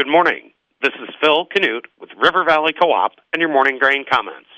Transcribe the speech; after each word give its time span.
Good 0.00 0.08
morning. 0.08 0.52
This 0.80 0.94
is 1.02 1.14
Phil 1.20 1.44
Canute 1.44 1.86
with 2.00 2.08
River 2.16 2.42
Valley 2.42 2.72
Co-op 2.72 3.12
and 3.34 3.40
your 3.42 3.52
morning 3.52 3.78
grain 3.78 4.06
comments. 4.10 4.48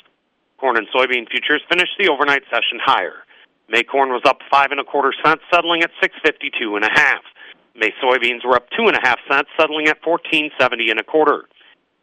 Corn 0.57 0.77
and 0.77 0.87
soybean 0.95 1.29
futures 1.29 1.63
finished 1.69 1.99
the 1.99 2.09
overnight 2.09 2.45
session 2.45 2.79
higher. 2.81 3.25
May 3.69 3.83
corn 3.83 4.11
was 4.11 4.23
up 4.25 4.39
five 4.49 4.71
and 4.71 4.79
a 4.79 4.85
quarter 4.85 5.13
cents, 5.25 5.43
settling 5.53 5.83
at 5.83 5.91
six 6.01 6.15
fifty 6.25 6.49
two 6.57 6.77
and 6.77 6.85
a 6.85 6.91
half. 6.95 7.23
May 7.75 7.91
soybeans 8.01 8.47
were 8.47 8.55
up 8.55 8.71
two 8.71 8.87
and 8.87 8.97
a 8.97 9.01
half 9.03 9.19
cents, 9.29 9.51
settling 9.59 9.89
at 9.89 10.01
fourteen 10.05 10.53
seventy 10.61 10.91
and 10.91 11.01
a 11.01 11.03
quarter. 11.03 11.49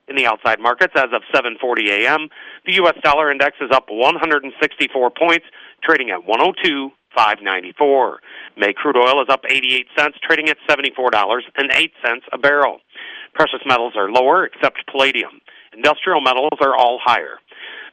In 0.09 0.17
the 0.17 0.25
outside 0.25 0.59
markets, 0.59 0.95
as 0.97 1.13
of 1.13 1.21
7:40 1.33 1.87
a.m., 1.91 2.27
the 2.65 2.73
U.S. 2.73 2.95
dollar 3.03 3.31
index 3.31 3.55
is 3.61 3.71
up 3.71 3.85
164 3.89 5.11
points, 5.11 5.45
trading 5.81 6.09
at 6.09 6.27
102.594. 6.27 8.17
May 8.57 8.73
crude 8.73 8.97
oil 8.97 9.21
is 9.21 9.29
up 9.29 9.45
88 9.47 9.87
cents, 9.97 10.17
trading 10.21 10.49
at 10.49 10.57
$74.08 10.67 12.19
a 12.33 12.37
barrel. 12.37 12.81
Precious 13.33 13.61
metals 13.65 13.93
are 13.95 14.11
lower, 14.11 14.45
except 14.45 14.85
palladium. 14.87 15.41
Industrial 15.73 16.21
metals 16.21 16.57
are 16.61 16.75
all 16.75 16.99
higher. 17.03 17.39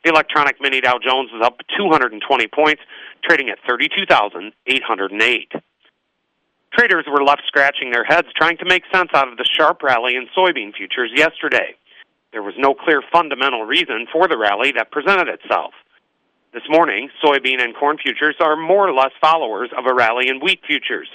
The 0.04 0.10
electronic 0.10 0.60
mini 0.60 0.80
Dow 0.80 0.98
Jones 1.02 1.30
is 1.34 1.42
up 1.42 1.58
220 1.76 2.48
points, 2.48 2.82
trading 3.24 3.48
at 3.50 3.58
32,808. 3.68 5.52
Traders 6.72 7.06
were 7.08 7.24
left 7.24 7.42
scratching 7.46 7.90
their 7.90 8.04
heads 8.04 8.28
trying 8.36 8.58
to 8.58 8.64
make 8.66 8.82
sense 8.92 9.10
out 9.14 9.28
of 9.28 9.38
the 9.38 9.44
sharp 9.44 9.82
rally 9.82 10.14
in 10.16 10.28
soybean 10.36 10.74
futures 10.74 11.10
yesterday. 11.14 11.74
There 12.32 12.42
was 12.42 12.54
no 12.58 12.74
clear 12.74 13.02
fundamental 13.10 13.64
reason 13.64 14.06
for 14.12 14.28
the 14.28 14.36
rally 14.36 14.72
that 14.76 14.90
presented 14.90 15.28
itself. 15.28 15.72
This 16.52 16.64
morning, 16.68 17.08
soybean 17.24 17.62
and 17.62 17.74
corn 17.74 17.98
futures 17.98 18.36
are 18.40 18.56
more 18.56 18.88
or 18.88 18.92
less 18.92 19.12
followers 19.20 19.70
of 19.76 19.86
a 19.86 19.94
rally 19.94 20.28
in 20.28 20.40
wheat 20.40 20.60
futures. 20.66 21.08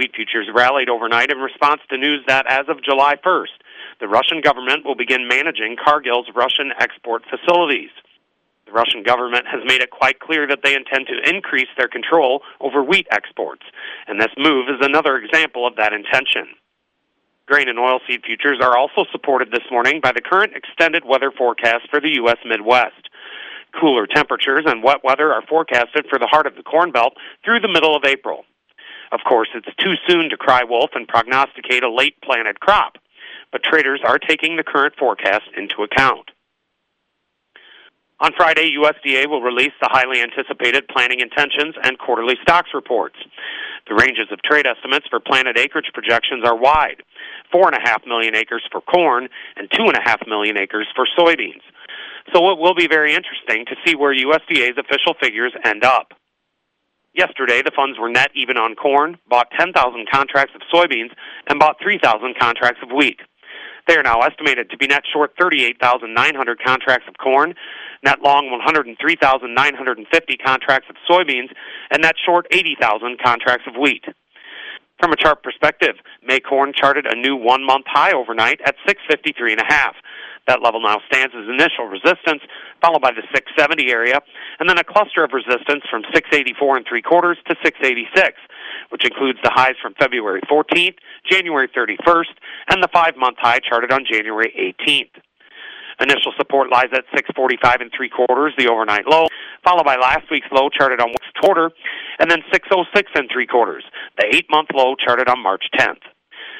Wheat 0.00 0.16
futures 0.16 0.48
rallied 0.54 0.88
overnight 0.88 1.30
in 1.30 1.36
response 1.40 1.82
to 1.90 1.98
news 1.98 2.24
that 2.26 2.46
as 2.48 2.64
of 2.68 2.82
July 2.82 3.16
1st, 3.16 3.60
the 4.00 4.08
Russian 4.08 4.40
government 4.40 4.82
will 4.82 4.94
begin 4.94 5.28
managing 5.28 5.76
Cargill's 5.76 6.28
Russian 6.34 6.72
export 6.80 7.22
facilities. 7.28 7.90
The 8.64 8.72
Russian 8.72 9.02
government 9.02 9.44
has 9.46 9.60
made 9.66 9.82
it 9.82 9.90
quite 9.90 10.18
clear 10.18 10.46
that 10.46 10.60
they 10.64 10.74
intend 10.74 11.06
to 11.08 11.28
increase 11.28 11.68
their 11.76 11.86
control 11.86 12.40
over 12.62 12.82
wheat 12.82 13.08
exports, 13.10 13.60
and 14.08 14.18
this 14.18 14.32
move 14.38 14.70
is 14.70 14.80
another 14.80 15.18
example 15.18 15.66
of 15.66 15.76
that 15.76 15.92
intention. 15.92 16.48
Grain 17.44 17.68
and 17.68 17.78
oilseed 17.78 18.24
futures 18.24 18.56
are 18.62 18.78
also 18.78 19.04
supported 19.12 19.50
this 19.52 19.68
morning 19.70 20.00
by 20.02 20.12
the 20.12 20.22
current 20.22 20.54
extended 20.56 21.04
weather 21.04 21.30
forecast 21.30 21.90
for 21.90 22.00
the 22.00 22.14
U.S. 22.24 22.38
Midwest. 22.46 23.10
Cooler 23.78 24.06
temperatures 24.06 24.64
and 24.64 24.82
wet 24.82 25.04
weather 25.04 25.30
are 25.30 25.42
forecasted 25.46 26.06
for 26.08 26.18
the 26.18 26.26
heart 26.26 26.46
of 26.46 26.56
the 26.56 26.62
Corn 26.62 26.90
Belt 26.90 27.12
through 27.44 27.60
the 27.60 27.68
middle 27.68 27.94
of 27.94 28.04
April. 28.06 28.46
Of 29.12 29.20
course, 29.28 29.48
it's 29.54 29.74
too 29.76 29.94
soon 30.08 30.30
to 30.30 30.36
cry 30.36 30.64
wolf 30.64 30.90
and 30.94 31.08
prognosticate 31.08 31.82
a 31.82 31.92
late 31.92 32.16
planted 32.22 32.60
crop, 32.60 32.96
but 33.52 33.62
traders 33.62 34.00
are 34.04 34.18
taking 34.18 34.56
the 34.56 34.62
current 34.62 34.94
forecast 34.98 35.46
into 35.56 35.82
account. 35.82 36.30
On 38.20 38.32
Friday, 38.36 38.76
USDA 38.76 39.28
will 39.28 39.40
release 39.40 39.72
the 39.80 39.88
highly 39.90 40.20
anticipated 40.20 40.86
planting 40.88 41.20
intentions 41.20 41.74
and 41.82 41.98
quarterly 41.98 42.36
stocks 42.42 42.68
reports. 42.74 43.16
The 43.88 43.94
ranges 43.94 44.28
of 44.30 44.42
trade 44.42 44.66
estimates 44.66 45.06
for 45.08 45.20
planted 45.20 45.58
acreage 45.58 45.90
projections 45.94 46.44
are 46.44 46.56
wide 46.56 47.02
four 47.50 47.66
and 47.66 47.76
a 47.76 47.80
half 47.80 48.06
million 48.06 48.36
acres 48.36 48.62
for 48.70 48.80
corn 48.80 49.28
and 49.56 49.68
two 49.72 49.84
and 49.84 49.96
a 49.96 50.02
half 50.02 50.20
million 50.26 50.56
acres 50.56 50.86
for 50.94 51.06
soybeans. 51.18 51.62
So 52.32 52.50
it 52.50 52.58
will 52.58 52.74
be 52.74 52.86
very 52.86 53.14
interesting 53.14 53.64
to 53.66 53.76
see 53.84 53.96
where 53.96 54.14
USDA's 54.14 54.78
official 54.78 55.14
figures 55.20 55.52
end 55.64 55.84
up. 55.84 56.12
Yesterday, 57.14 57.60
the 57.62 57.72
funds 57.74 57.98
were 57.98 58.08
net 58.08 58.30
even 58.34 58.56
on 58.56 58.76
corn, 58.76 59.18
bought 59.28 59.50
10,000 59.58 59.74
contracts 60.10 60.54
of 60.54 60.62
soybeans, 60.72 61.10
and 61.48 61.58
bought 61.58 61.76
3,000 61.82 62.38
contracts 62.38 62.80
of 62.82 62.90
wheat. 62.94 63.18
They 63.88 63.96
are 63.96 64.02
now 64.02 64.20
estimated 64.20 64.70
to 64.70 64.76
be 64.76 64.86
net 64.86 65.02
short 65.12 65.32
38,900 65.40 66.62
contracts 66.64 67.08
of 67.08 67.16
corn, 67.18 67.54
net 68.04 68.22
long 68.22 68.48
103,950 68.50 70.36
contracts 70.36 70.88
of 70.88 70.96
soybeans, 71.10 71.50
and 71.90 72.02
net 72.02 72.14
short 72.24 72.46
80,000 72.52 73.18
contracts 73.20 73.66
of 73.66 73.74
wheat. 73.80 74.04
From 75.00 75.12
a 75.12 75.16
chart 75.16 75.42
perspective, 75.42 75.96
May 76.22 76.40
corn 76.40 76.72
charted 76.74 77.06
a 77.06 77.16
new 77.16 77.34
one-month 77.34 77.86
high 77.88 78.12
overnight 78.12 78.60
at 78.64 78.76
653 78.86 79.52
and 79.52 79.62
a 79.62 79.64
half. 79.66 79.96
That 80.46 80.62
level 80.62 80.82
now 80.82 81.00
stands 81.10 81.34
as 81.34 81.48
initial 81.48 81.86
resistance, 81.86 82.39
followed 82.80 83.02
by 83.02 83.12
the 83.12 83.22
670 83.34 83.90
area, 83.90 84.20
and 84.58 84.68
then 84.68 84.78
a 84.78 84.84
cluster 84.84 85.24
of 85.24 85.32
resistance 85.32 85.84
from 85.90 86.02
684 86.12 86.76
and 86.76 86.86
three 86.88 87.02
quarters 87.02 87.38
to 87.48 87.56
686, 87.62 88.38
which 88.90 89.04
includes 89.04 89.38
the 89.42 89.50
highs 89.52 89.76
from 89.80 89.94
February 89.98 90.40
14th, 90.50 90.96
January 91.28 91.68
31st, 91.68 92.34
and 92.68 92.82
the 92.82 92.88
five-month 92.92 93.36
high 93.38 93.60
charted 93.60 93.92
on 93.92 94.04
January 94.04 94.52
18th. 94.56 95.20
Initial 96.00 96.32
support 96.38 96.70
lies 96.70 96.88
at 96.92 97.04
645 97.12 97.80
and 97.80 97.90
three 97.94 98.08
quarters, 98.08 98.54
the 98.56 98.68
overnight 98.68 99.06
low, 99.06 99.26
followed 99.62 99.84
by 99.84 99.96
last 99.96 100.24
week's 100.30 100.48
low 100.50 100.70
charted 100.70 100.98
on 100.98 101.08
West 101.08 101.36
quarter, 101.42 101.70
and 102.18 102.30
then 102.30 102.40
606 102.50 103.10
and 103.14 103.28
three 103.30 103.46
quarters, 103.46 103.84
the 104.16 104.24
eight-month 104.32 104.68
low 104.74 104.94
charted 104.96 105.28
on 105.28 105.42
March 105.42 105.64
10th. 105.78 106.00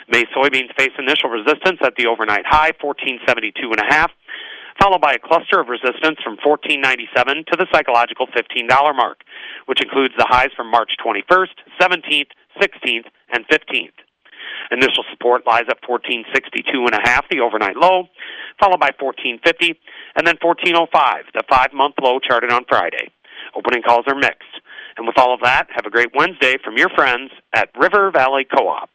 May 0.09 0.25
soybeans 0.37 0.75
face 0.77 0.93
initial 0.99 1.31
resistance 1.31 1.79
at 1.83 1.95
the 1.97 2.07
overnight 2.07 2.45
high, 2.45 2.73
1472 2.83 3.71
and 3.71 3.81
a 3.81 3.89
half, 3.89 4.11
followed 4.81 5.01
by 5.01 5.13
a 5.13 5.19
cluster 5.19 5.61
of 5.61 5.69
resistance 5.69 6.17
from 6.25 6.41
1497 6.41 7.45
to 7.53 7.57
the 7.57 7.69
psychological 7.73 8.27
$15 8.29 8.67
mark, 8.97 9.21
which 9.67 9.83
includes 9.83 10.15
the 10.17 10.27
highs 10.29 10.51
from 10.57 10.71
March 10.71 10.93
21st, 11.05 11.55
17th, 11.81 12.33
16th, 12.59 13.07
and 13.33 13.47
15th. 13.49 14.01
Initial 14.71 15.05
support 15.11 15.47
lies 15.47 15.69
at 15.69 15.79
1462 15.87 16.87
and 16.87 16.95
a 16.95 17.03
half, 17.05 17.29
the 17.31 17.41
overnight 17.41 17.77
low, 17.77 18.09
followed 18.59 18.81
by 18.81 18.91
1450, 18.99 19.79
and 20.17 20.27
then 20.27 20.37
1405, 20.41 21.25
the 21.35 21.43
five-month 21.49 21.95
low 22.03 22.19
charted 22.19 22.51
on 22.51 22.65
Friday. 22.69 23.11
Opening 23.55 23.83
calls 23.83 24.05
are 24.07 24.15
mixed. 24.15 24.61
And 24.97 25.07
with 25.07 25.19
all 25.19 25.33
of 25.33 25.41
that, 25.43 25.69
have 25.71 25.87
a 25.87 25.91
great 25.91 26.15
Wednesday 26.15 26.57
from 26.63 26.77
your 26.77 26.91
friends 26.91 27.31
at 27.55 27.71
River 27.79 28.11
Valley 28.11 28.45
Co-op. 28.45 28.90